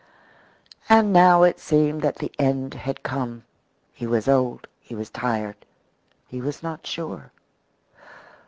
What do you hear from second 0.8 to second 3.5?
And now it seemed that the end had come;